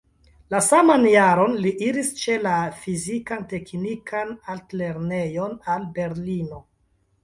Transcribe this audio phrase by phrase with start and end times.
[0.53, 6.69] La saman jaron li iris ĉe la Fizikan-teknikan altlernejon al Berlino.